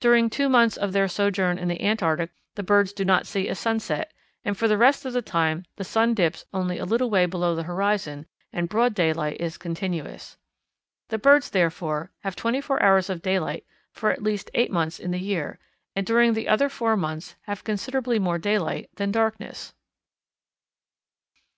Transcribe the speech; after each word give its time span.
During 0.00 0.30
two 0.30 0.48
months 0.48 0.78
of 0.78 0.94
their 0.94 1.08
sojourn 1.08 1.58
in 1.58 1.68
the 1.68 1.82
Antarctic 1.82 2.30
the 2.54 2.62
birds 2.62 2.94
do 2.94 3.04
not 3.04 3.26
see 3.26 3.48
a 3.48 3.54
sunset, 3.54 4.14
and 4.42 4.56
for 4.56 4.66
the 4.66 4.78
rest 4.78 5.04
of 5.04 5.12
the 5.12 5.20
time 5.20 5.66
the 5.76 5.84
sun 5.84 6.14
dips 6.14 6.46
only 6.54 6.78
a 6.78 6.86
little 6.86 7.10
way 7.10 7.26
below 7.26 7.54
the 7.54 7.64
horizon 7.64 8.24
and 8.50 8.70
broad 8.70 8.94
daylight 8.94 9.38
is 9.38 9.58
continuous. 9.58 10.38
The 11.08 11.18
birds, 11.18 11.50
therefore, 11.50 12.10
have 12.20 12.34
twenty 12.34 12.62
four 12.62 12.82
hours 12.82 13.10
of 13.10 13.20
daylight 13.20 13.66
for 13.92 14.10
at 14.10 14.22
least 14.22 14.50
eight 14.54 14.70
months 14.70 14.98
in 14.98 15.10
the 15.10 15.18
year, 15.20 15.58
and 15.94 16.06
during 16.06 16.32
the 16.32 16.48
other 16.48 16.70
four 16.70 16.96
months 16.96 17.34
have 17.42 17.62
considerably 17.62 18.18
more 18.18 18.38
daylight 18.38 18.88
than 18.96 19.12
darkness." 19.12 19.74